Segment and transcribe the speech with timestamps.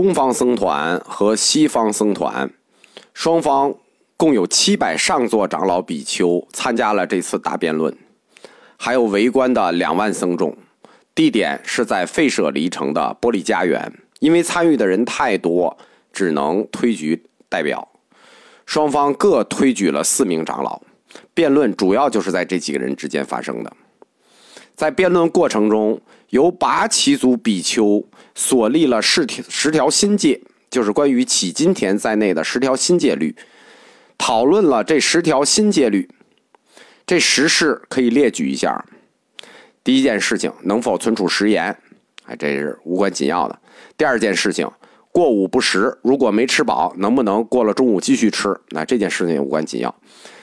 [0.00, 2.48] 东方僧团和西方僧团，
[3.12, 3.74] 双方
[4.16, 7.92] 共有七百上座长老比丘参加了这次大辩论，
[8.76, 10.56] 还有围观的两万僧众。
[11.16, 15.76] 地点是在费舍离城的玻璃家园，因为参与的人太多，
[16.12, 17.88] 只能推举代表。
[18.66, 20.80] 双方各推举了四名长老，
[21.34, 23.72] 辩论主要就是在这几个人之间发生的。
[24.78, 30.40] 在辩论过程中，由拔旗族比丘所立了十条十条新戒，
[30.70, 33.34] 就是关于起金田在内的十条新戒律，
[34.16, 36.08] 讨论了这十条新戒律。
[37.04, 38.84] 这十事可以列举一下。
[39.82, 41.76] 第一件事情，能否存储食言？
[42.26, 43.58] 哎，这是无关紧要的。
[43.96, 44.70] 第二件事情，
[45.10, 48.56] 过午不食，如果没吃饱，能不能过了中午继续吃？
[48.68, 49.92] 那这件事情也无关紧要。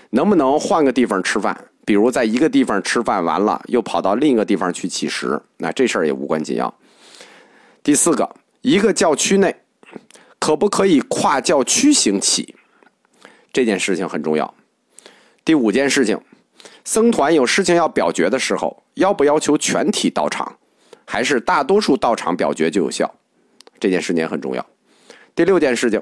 [0.09, 1.57] 能不能换个地方吃饭？
[1.85, 5.41] 比如在一个地方吃饭完了，又跑到另一个地方去乞食？
[5.57, 6.73] 那这事儿也无关紧要。
[7.83, 9.55] 第四个，一个教区内
[10.39, 12.55] 可不可以跨教区行乞？
[13.53, 14.53] 这件事情很重要。
[15.45, 16.19] 第五件事情。
[16.83, 20.55] 僧团有事情要表决的时候，要不要求全体到场，
[21.03, 23.11] 还是大多数到场表决就有效？
[23.79, 24.63] 这件事情很重要。
[25.33, 25.99] 第六件事情，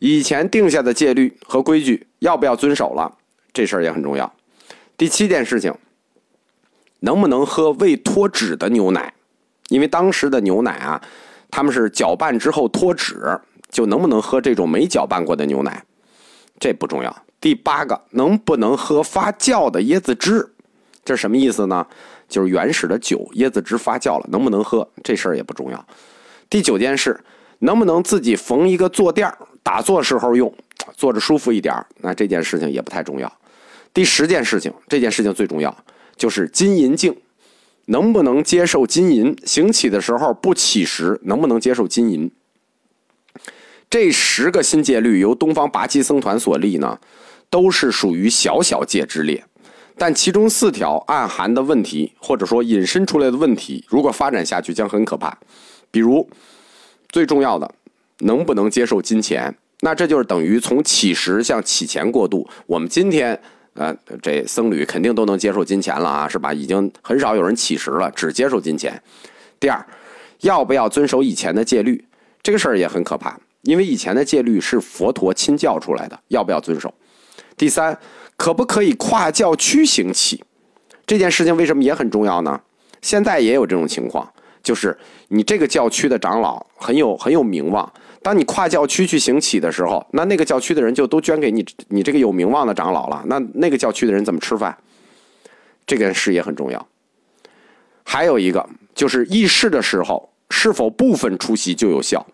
[0.00, 3.16] 以前定下的戒律和规矩要不要遵守了？
[3.52, 4.32] 这事儿也很重要。
[4.96, 5.74] 第七件事情，
[7.00, 9.12] 能不能喝未脱脂的牛奶？
[9.68, 11.02] 因为当时的牛奶啊，
[11.50, 15.84] 他们是搅拌之后脱脂，就能不能喝这种没搅拌过的牛奶？
[16.58, 17.14] 这不重要。
[17.38, 20.48] 第八个，能不能喝发酵的椰子汁？
[21.04, 21.86] 这是什么意思呢？
[22.26, 24.88] 就是原始的酒，椰子汁发酵了，能不能喝？
[25.04, 25.86] 这事儿也不重要。
[26.48, 27.22] 第九件事，
[27.58, 29.30] 能不能自己缝一个坐垫
[29.62, 30.52] 打坐时候用，
[30.96, 33.30] 坐着舒服一点那这件事情也不太重要。
[33.96, 35.74] 第十件事情，这件事情最重要，
[36.18, 37.16] 就是金银镜，
[37.86, 39.34] 能不能接受金银？
[39.46, 42.30] 行乞的时候不乞食，能不能接受金银？
[43.88, 46.98] 这十个新戒律由东方拔旗僧团所立呢？
[47.48, 49.42] 都是属于小小戒之列，
[49.96, 55.38] 但其中四条暗含的问题，或者说引申出来的问题，如果发展下去将很可怕。
[55.90, 56.28] 比如，
[57.08, 57.74] 最重要的，
[58.18, 59.56] 能不能接受金钱？
[59.80, 62.46] 那这就是等于从乞食向乞钱过渡。
[62.66, 63.40] 我们今天，
[63.76, 66.52] 呃，这僧侣肯定都能接受金钱了啊，是吧？
[66.52, 69.00] 已经很少有人乞食了，只接受金钱。
[69.60, 69.86] 第二，
[70.40, 72.04] 要不要遵守以前的戒律？
[72.42, 76.92] 这个事儿也很可怕，因为以前的戒律是佛陀亲教出来的，要不要遵守？
[77.56, 77.98] 第三，
[78.36, 80.42] 可不可以跨教区行乞？
[81.06, 82.60] 这件事情为什么也很重要呢？
[83.02, 84.28] 现在也有这种情况，
[84.62, 84.96] 就是
[85.28, 87.90] 你这个教区的长老很有很有名望，
[88.26, 93.22] 当你跨教区去行乞的时候，那那个教区的人就都捐给你你这个有名望的长老了。
[93.26, 94.76] 那那个教区的人怎么吃饭？
[95.86, 96.88] 这件事也很重要。
[98.02, 102.26] 还有一个就是议事的时候是否部分出席就有效？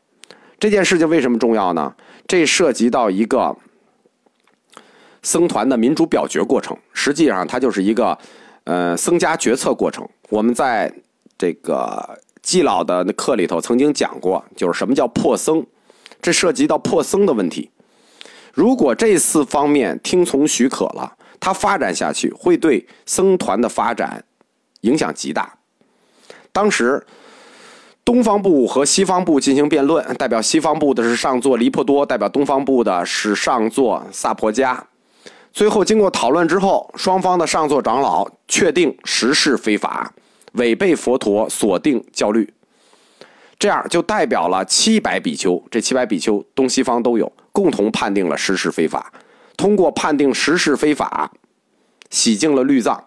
[0.59, 1.95] 这件事情为什么重要呢？
[2.27, 3.55] 这涉及到一个。
[5.25, 8.19] 僧团的民主表决过程，实际上它就是一个，
[8.65, 10.09] 呃，僧家决策过程。
[10.31, 10.93] 我们在
[11.39, 15.65] 这个季老的那课里头曾经讲过，就是什么叫破僧，
[16.23, 17.69] 这涉及到破僧的问题。
[18.55, 24.25] 如果这四方面听从许可了，它发展下去会对僧团的发展
[24.83, 25.59] 影响极大。
[26.53, 27.05] 当时
[28.05, 34.79] 东方部和西方部进行辩论，代表西方部的是上座离婆多，代表东方部的是上座萨婆迦。
[35.53, 40.13] 最后经过讨论之后，双方的上座长老确定实事非法，
[40.53, 42.53] 违背佛陀所定教律，
[43.63, 49.13] 这样就代表了七百比丘，这七百比丘东西方都有，共同判定了实事非法。
[49.57, 51.31] 通过判定实事非法，
[52.11, 53.01] 洗净了律藏，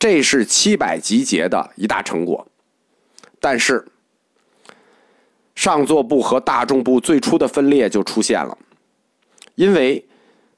[0.00, 2.44] 这是七百集结的一大成果。
[3.38, 3.86] 但是
[5.54, 8.58] 上座部和大众部最初的分裂就出现了，
[9.54, 10.04] 因为。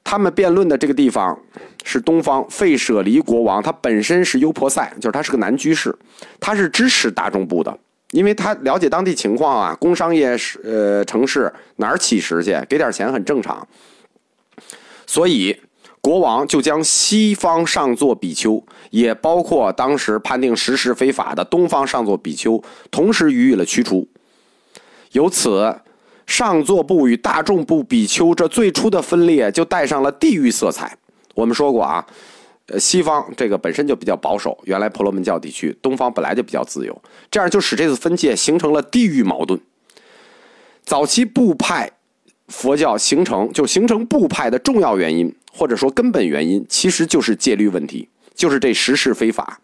[0.07, 1.35] 他们辩论的这个地方
[1.83, 5.97] 是东方费舍离国王，他本身是优婆塞，就是他是个男居士，
[6.39, 7.75] 他是支持大众部的，
[8.15, 13.67] 因为他了解当地情况啊，工商业是呃城市哪儿乞食去，给点钱很正常，
[15.05, 15.53] 所以
[15.99, 24.07] 国王就将西方上座比丘，也包括当时判定实施非法的东方上座比丘，同时予以了驱除，
[25.11, 25.75] 由此。
[26.25, 30.97] 上座部与大众部比丘这最初的分裂就带上了地域色彩。
[31.35, 32.03] 我们说过啊，
[32.67, 39.59] 呃，西方这个本身就比较保守，原来婆罗门教地区，东方本来就比较自由，这样就使这次分界形成了地域矛盾。
[40.83, 41.91] 早期部派
[42.47, 49.59] 佛教形成就形成部派的重要原因，或者说根本原因，其实就是戒律问题，就是这实事非法。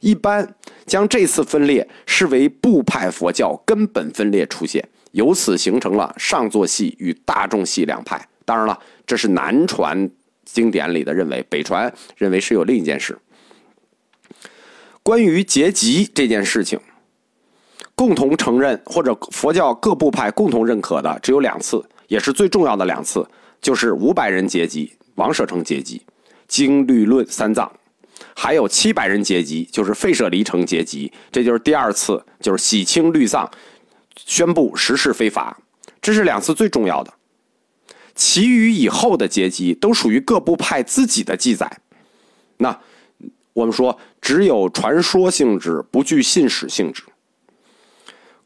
[0.00, 0.54] 一般
[0.86, 8.28] 将这次分裂视为部派佛教根本分裂出现，由此形成了上座系与大众系两派。
[8.44, 10.10] 当然了，这是南传
[10.44, 13.18] 经典里的认为，北传认为是有另一件事。
[15.02, 16.80] 关于结集这件事情，
[17.94, 23.28] 共同承认或者佛教各部派共同认可的只有两次，也是最重要的两次，
[23.60, 26.00] 就是五百人结集，王舍城结集，
[26.48, 27.70] 经律论三藏；
[28.34, 33.50] 还有七百人结集，就是废舍离城结集，这就是第二次，就是洗清律藏，
[34.16, 35.58] 宣布实事非法，
[36.00, 37.12] 这是两次最重要的。
[38.14, 41.80] 其余以后的结集都属于各部派自己的记载，
[42.56, 42.78] 那。
[43.52, 47.04] 我们说，只有传说性质，不具信史性质。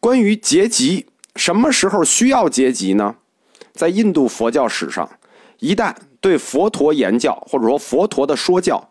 [0.01, 3.17] 关于结集，什么时候需要结集呢？
[3.73, 5.09] 在印度佛教史上，
[5.61, 8.91] 一旦对佛陀言教，或者说佛陀的说教，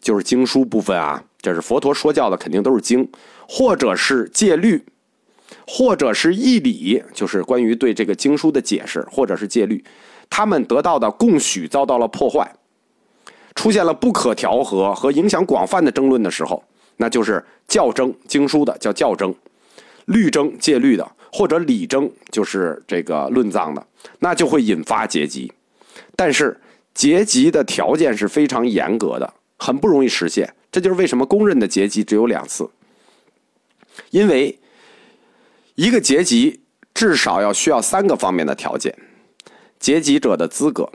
[0.00, 3.08] 就是经书部分啊，这是佛陀说教的，肯定都是经，
[3.48, 4.84] 或者是戒律，
[5.72, 9.84] 或者是义理，就是关于对这个经书的解释，或者是戒律，
[10.28, 12.52] 他们得到的共许遭到了破坏。
[13.54, 16.60] 出现了不可调和和影响广泛的争论的时候，
[16.96, 19.32] 那就是教争经书的叫教争，
[20.06, 23.86] 律争戒律的，或者理争就是这个论藏的，
[24.18, 25.52] 那就会引发结集。
[26.16, 26.60] 但是
[26.94, 30.52] 结集的条件是非常严格的，很不容易实现。
[30.72, 32.68] 这就是为什么公认的结集只有两次，
[34.10, 34.58] 因为
[35.74, 36.60] 一个结集
[36.92, 38.96] 至少要需要三个方面的条件：
[39.78, 40.90] 结集者的资格，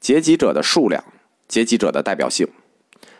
[0.00, 1.02] 结集者的数量。
[1.48, 2.46] 结集者的代表性，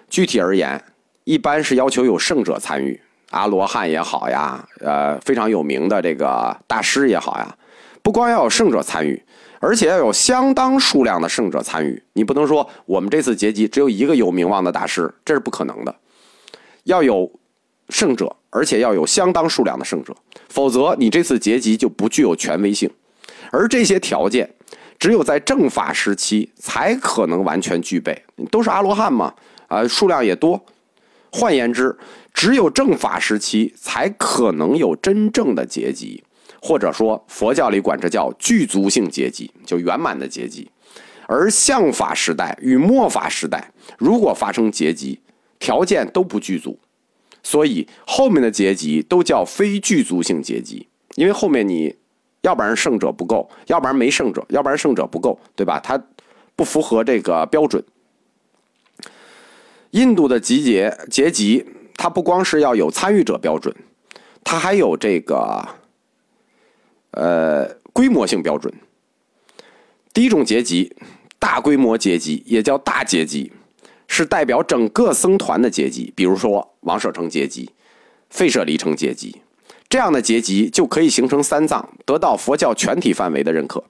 [0.08, 0.80] 具体而言，
[1.24, 3.00] 一般是要求有圣者参与，
[3.30, 7.56] 阿罗汉也好呀，呃，非常有名的这个大师也好呀，
[8.04, 9.20] 不光要有圣者参与，
[9.58, 12.00] 而且要有相当数量的圣者参与。
[12.12, 15.92] 你不能说我们这次结集只有一个有名望的大师，这是不可能的。
[16.84, 17.28] 要有
[17.90, 20.14] 圣者，而且要有相当数量的圣者，
[20.48, 22.90] 否则你这次结集就不具有权威性。
[23.50, 24.48] 而这些条件。
[24.98, 29.32] 只有在正法时期才可能完全具备，都是阿罗汉嘛，
[29.66, 30.62] 啊，数量也多。
[31.32, 31.96] 换言之，
[32.34, 36.22] 只有正法时期才可能有真正的结集，
[36.60, 40.70] 或者说佛教里管这叫具足性结集，就圆满的结集。
[41.26, 45.18] 而相法时代与末法时代，如果发生结集，
[45.58, 46.78] 条件都不具足，
[47.42, 51.96] 所以后面的阶级都叫非具足性阶级，因为后面你。
[52.42, 55.78] 要不然胜者不够，要不然没胜者，要不然胜者不够，对吧？
[55.78, 56.02] 它
[56.56, 57.84] 不符合这个标准。
[59.90, 61.66] 印度的集结阶级，
[61.98, 63.76] 它不光是要有参与者标准，
[64.42, 65.68] 它还有这个
[67.10, 68.72] 呃规模性标准。
[70.14, 70.96] 第一种阶级，
[71.38, 73.52] 大规模阶级，也叫大阶级，
[74.12, 77.70] 是代表整个僧团的结集，比如说王舍城结集、
[78.28, 79.40] 废舍离城结集。
[79.88, 83.84] 这样的结集就可以形成三藏，得到佛教全体范围的认可。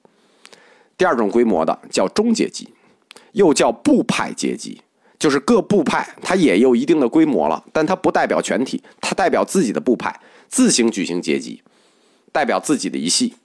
[0.99, 2.69] 第二种规模的叫中结集，
[3.32, 4.82] 又叫部派结集，
[5.19, 11.62] 就是各部派它也有一定的规模了，但它不代表全体，它代表自己的部派自行举行结集，
[12.31, 13.37] 代表自己的一系。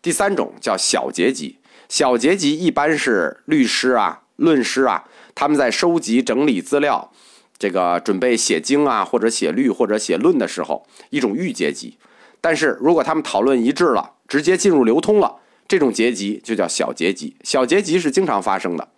[0.00, 1.58] 第三种叫小结集，
[1.90, 5.04] 小结集一般是律师啊、论师啊，
[5.38, 7.12] 他们在收集整理资料。
[7.60, 11.96] 这个准备写经啊，或者写律，或者写论的时候，一种预结集。
[12.40, 15.36] 但是如果他们讨论一致了，直接进入流通了，
[15.68, 17.36] 这种结集就叫小结集。
[17.44, 18.88] 小结集是经常发生的。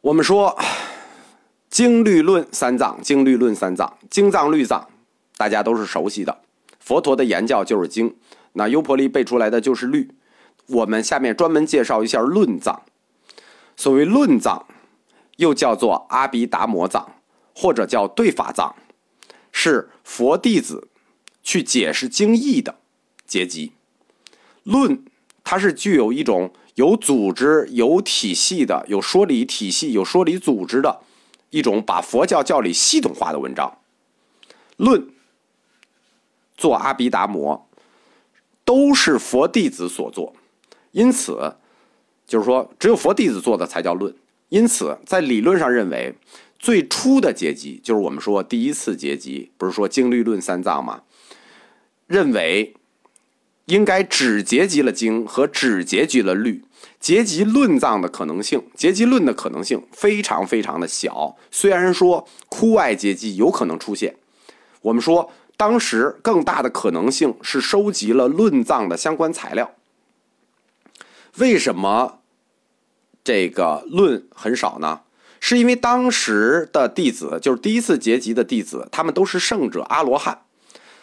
[0.00, 0.58] 我们说
[1.70, 4.88] 经律论三藏，经律论三藏，经藏律藏，
[5.36, 6.40] 大家都是熟悉的。
[6.80, 8.16] 佛陀的言教就是经，
[8.54, 10.10] 那优婆离背出来的就是律。
[10.66, 12.82] 我们下面专门介绍一下论藏。
[13.76, 14.66] 所谓论藏。
[15.36, 17.16] 又叫做阿毗达摩藏，
[17.54, 18.74] 或者叫对法藏，
[19.52, 20.88] 是佛弟子
[21.42, 22.76] 去解释经义的
[23.26, 23.72] 结集。
[24.62, 25.04] 论
[25.44, 31.02] 它是具有一种有组织、有体系的、有说理体系、有说理组织的
[31.50, 33.76] 一种把佛教教理系统化的文章。
[34.78, 35.10] 论
[36.56, 37.68] 做阿毗达摩
[38.64, 40.34] 都是佛弟子所做，
[40.92, 41.56] 因此
[42.26, 44.14] 就是说，只有佛弟子做的才叫论。
[44.48, 46.14] 因此，在理论上认为，
[46.58, 51.02] 最初的结集就是我们说第一次结集，不是说经律论三藏吗？
[52.06, 52.74] 认为
[53.64, 56.62] 应该只结集了经和只结集了律，
[57.00, 61.36] 结集论藏的可能性，结集论的可能性非常非常的小。
[61.50, 64.14] 虽然说窟外结集有可能出现，
[64.82, 69.72] 我们说当时更大的可能性是收集了论藏的相关材料。
[71.38, 72.20] 为什么？
[73.22, 75.00] 这个论很少呢，
[75.40, 80.42] 是因为当时的弟子，就是第一次结集的弟子，他们都是圣者阿罗汉，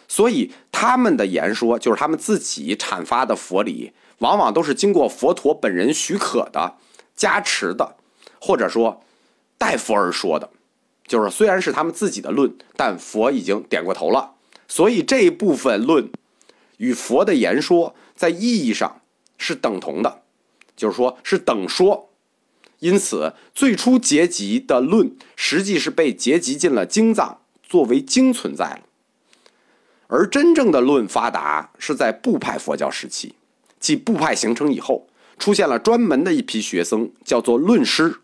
[0.08, 6.76] 所以他们的言说，就是他们自己阐发的佛理，往往都是经过佛陀本人许可的、
[7.14, 7.96] 加持的，
[8.40, 9.04] 或者说
[9.58, 10.50] 代佛而说的。
[11.06, 14.32] 就是虽然是他们自己的论，但佛已经点过头了，
[14.66, 16.10] 所以这一部分论
[16.78, 19.02] 与佛的言说在意义上
[19.36, 20.22] 是等同的，
[20.76, 22.10] 就是说是等说。
[22.80, 28.80] 因此，最初结集的论实际是被结集进了经藏，作为经存在了。
[30.08, 33.34] 而真正的论发达是在部派佛教时期，
[33.80, 35.06] 即部派形成以后，
[35.38, 38.16] 出现了专门的一批学僧，叫做论师。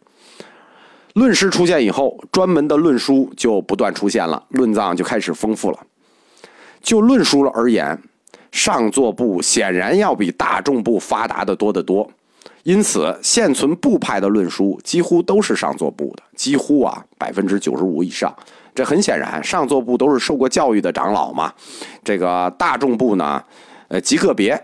[1.14, 5.86] 论师出现以后，专门的论书就不断出现了，论藏就开始丰富了。
[6.82, 8.00] 就论书了而言，
[8.52, 12.10] 上座部显然要比大众部发达的多得多。
[12.62, 18.34] 因此，现存部派的论书几乎都是上座部的，几乎啊百分之九十五以上。
[18.74, 21.52] 这很显然，上座部都是受过教育的长老嘛。
[22.04, 23.42] 这个大众部呢，
[23.88, 24.62] 呃极个别。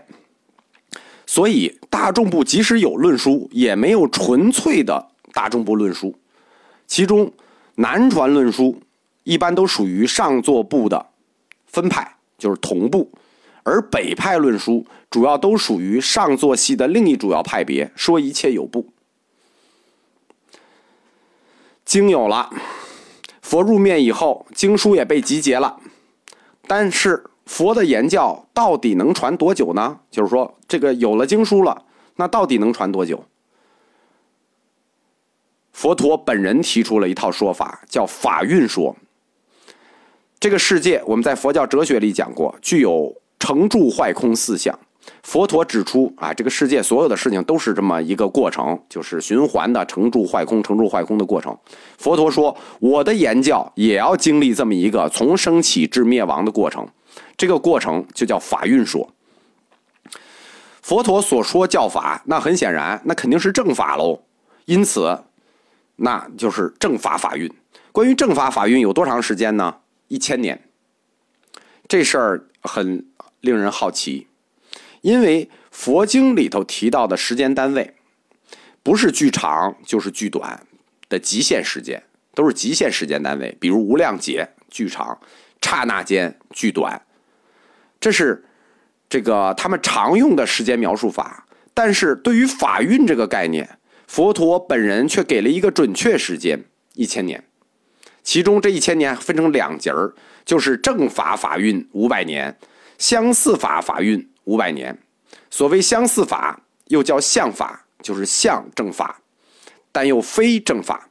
[1.25, 6.15] 所以，大众部即使有论书，也没有纯粹的大众部论书。
[6.85, 7.29] 其中，
[7.75, 8.79] 南传论书
[9.23, 11.05] 一般都属于上座部的
[11.65, 13.11] 分派，就是同部。
[13.67, 18.93] 而北派论书主要都属于上座系的另一主要派别，说一切有部。
[21.83, 22.49] 经有了，
[23.41, 25.81] 佛入灭以后，经书也被集结了。
[26.65, 29.99] 但是佛的言教到底能传多久呢？
[30.09, 31.83] 就是说，这个有了经书了，
[32.15, 33.25] 那到底能传多久？
[35.73, 38.95] 佛陀本人提出了一套说法，叫法运说。
[40.39, 43.13] 这个世界，我们在佛教哲学里讲过，具有。
[43.39, 44.77] 成住坏空四相，
[45.23, 51.57] 佛陀指出啊，这个世界所有的事情都是这么一个过程，就是循环的成住坏空、成住坏空的过程。
[51.97, 56.87] 佛陀说，我的言教也要经历这么一个从升起至灭亡的过程，
[57.37, 59.09] 这个过程就叫法运说。
[60.81, 64.21] 佛陀所说教法，那很显然，那肯定是正法喽。
[64.65, 65.19] 因此，
[65.97, 67.49] 那就是正法法运。
[67.91, 69.75] 关于正法法运有多长时间呢？
[70.07, 70.61] 一千年。
[71.87, 73.05] 这事儿很。
[73.41, 74.27] 令人好奇，
[75.01, 77.93] 因为佛经里头提到的时间单位，
[78.83, 80.65] 不是巨长就是巨短
[81.07, 82.03] 的极限时间，
[82.33, 83.55] 都是极限时间单位。
[83.59, 85.19] 比如无量劫巨长，
[85.61, 87.01] 刹那间巨短，
[87.99, 88.43] 这是
[89.09, 91.45] 这个他们常用的时间描述法。
[91.73, 93.77] 但是对于法运这个概念，
[94.07, 96.65] 佛陀本人却给了一个准确时间
[96.95, 97.43] 一千年，
[98.23, 102.57] 其中这一千年分成两节儿，就是正法法运五百年。
[102.97, 104.97] 相似法法运五百年，
[105.49, 109.19] 所谓相似法，又叫相法，就是相正法，
[109.91, 111.09] 但又非正法。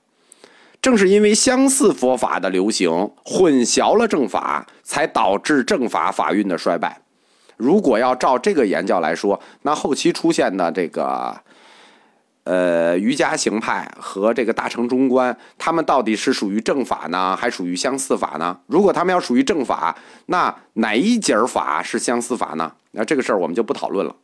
[0.83, 2.91] 正是因为相似佛法的流行，
[3.25, 7.01] 混淆了正法，才导致正法法运的衰败。
[7.57, 11.41] 如果要照这个言教来说，那后期出现的这个。
[12.47, 18.57] 呃，瑜伽行派和这个大乘中观，他们到底是属于正法呢，还属于相似法呢？
[18.69, 22.75] 如果他们要属于正法，那哪一节法是相似法呢？
[22.93, 24.15] 那这个事儿我们就不讨论了。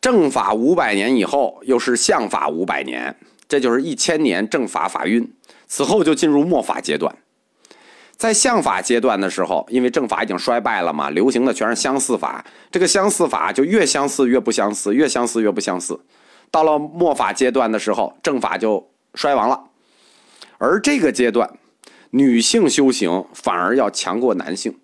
[0.00, 3.14] 正法五百年以后，又是相法五百年，
[3.46, 5.30] 这就是一千年正法法运。
[5.66, 7.14] 此后就进入末法阶段。
[8.16, 16.00] 在相法阶段的时候，因为正法已经衰败了嘛，流行的全是相似法，这个相似法就越相似越不相似，越相似越不相似。
[16.52, 19.70] 到了末法阶段的时候，正法就衰亡了，
[20.58, 21.58] 而这个阶段，
[22.10, 24.78] 女性修行反而要强过男性，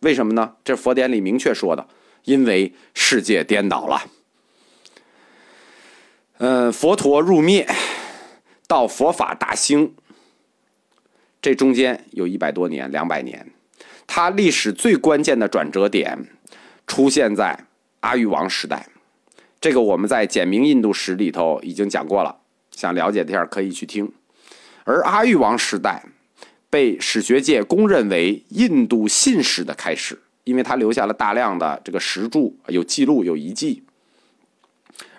[0.00, 0.54] 为什么呢？
[0.64, 1.86] 这佛典里明确说的，
[2.24, 4.02] 因为世界颠倒了。
[6.38, 7.68] 嗯，佛陀入灭
[8.66, 9.94] 到佛法大兴，
[11.42, 13.52] 这中间有一百多年、两百年，
[14.06, 16.18] 它历史最关键的转折点
[16.86, 17.66] 出现在
[18.00, 18.86] 阿育王时代。
[19.62, 22.36] 这个我们在《简明印度史》里头已经讲过了，
[22.72, 24.12] 想了解一下可以去听。
[24.82, 26.02] 而阿育王时代
[26.68, 33.84] 被史学界公认为印度信史的开始，因为他留下了大量的这个石柱、有记录、有遗迹。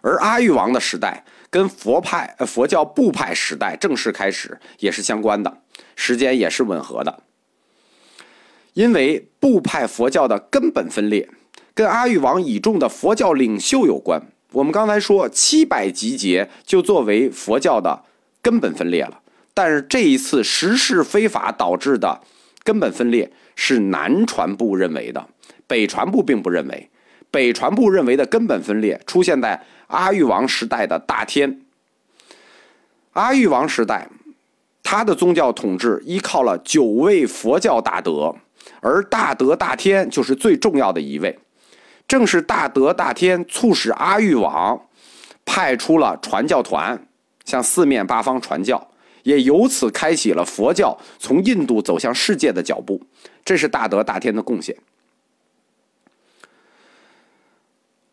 [0.01, 5.59] 而阿育王的时代跟佛派、佛教部派时代正式开始也是相关的，
[5.95, 7.23] 时间也是吻合的。
[8.73, 11.29] 因为部派佛教的根本分裂
[11.73, 14.21] 跟阿育王倚重的佛教领袖有关。
[14.53, 18.03] 我们刚才说七百集结就作为佛教的
[18.41, 19.19] 根本分裂了，
[19.53, 22.21] 但是这一次时事非法导致的
[22.63, 25.27] 根本分裂是南传部认为的，
[25.65, 26.89] 北传部并不认为。
[27.31, 31.61] 北传部认为的根本分裂出现在阿育王时代的大天，
[33.13, 34.07] 阿育王时代，
[34.83, 38.35] 他的宗教统治依靠了九位佛教大德，
[38.81, 41.39] 而大德大天就是最重要的一位。
[42.07, 44.79] 正是大德大天促使阿育王
[45.45, 47.07] 派出了传教团，
[47.43, 48.89] 向四面八方传教，
[49.23, 53.01] 也由此开启了佛教从印度走向世界的脚步。
[53.43, 54.75] 这是大德大天的贡献。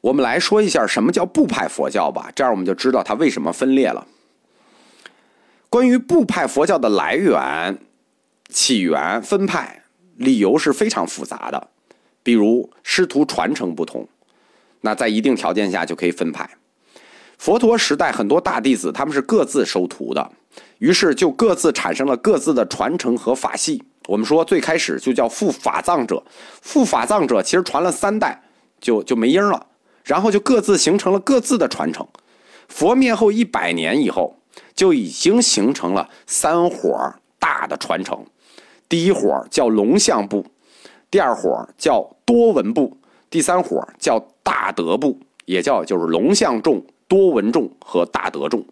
[0.00, 4.06] 我们来说一下什么叫部派佛教吧，这样我们就知道它为什么分裂了。
[5.68, 7.78] 关于部派佛教的来源、
[8.48, 9.84] 起源、分派，
[10.16, 11.68] 理由是非常复杂的。
[12.22, 14.06] 比如师徒传承不同，
[14.82, 16.48] 那在一定条件下就可以分派。
[17.38, 20.30] 佛陀时代很多大弟子他们是各自收徒的，
[20.78, 23.82] 于是就各自产生了各自的传承和法系。
[24.08, 26.22] 我们说最开始就叫复法藏者，
[26.60, 28.42] 复法藏者其实传了三代
[28.80, 29.66] 就就没音了，
[30.04, 32.06] 然后就各自形成了各自的传承。
[32.68, 34.36] 佛灭后一百年以后，
[34.74, 38.26] 就已经形成了三伙大的传承。
[38.88, 40.44] 第一伙叫龙象部。
[41.10, 42.96] 第二伙叫多闻部，
[43.28, 48.64] 第三伙叫大德部，也叫就是龙象众、多闻众和大德众。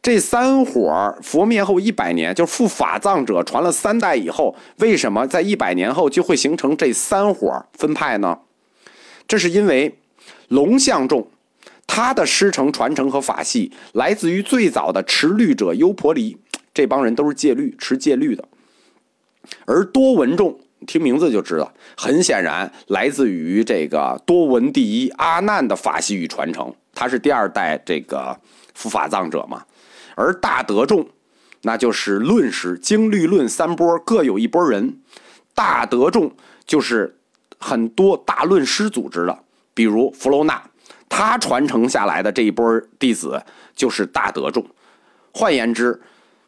[0.00, 8.38] 这三伙佛灭后一百年，就是复法藏者传了三代以后，为什么在一百年后就会形成这三伙分派呢？
[9.28, 9.98] 这是因为
[10.48, 11.28] 龙象众
[11.86, 16.38] 他的师承传承和法系来自于最早的持律者优婆离，
[16.72, 18.48] 这帮人都是戒律持戒律的，
[19.66, 20.58] 而多闻众。
[20.86, 28.38] 听名字就知道，很显然来自于这个多闻第一阿难的法系与传承，他是第二代这个
[28.74, 29.64] 佛法藏者嘛。
[30.14, 31.06] 而大德众，
[31.62, 34.98] 那就是论师经律论三波各有一波人，
[35.54, 36.32] 大德众
[36.64, 37.18] 就是
[37.58, 39.38] 很多大论师组织的，
[39.74, 40.62] 比如弗罗纳，
[41.08, 43.42] 他传承下来的这一波弟子
[43.76, 44.64] 就是大德众。
[45.32, 46.00] 换言之，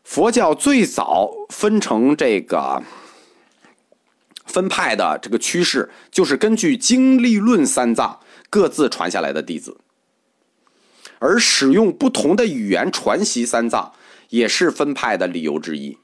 [0.04, 2.82] 佛教最早分成这个。
[4.52, 9.78] 分派的这个趋势，就是根据经历论三藏各自传下来的弟子，
[11.18, 13.92] 而使用不同的语言传习三藏，
[14.28, 15.96] 也是分派的理由之一。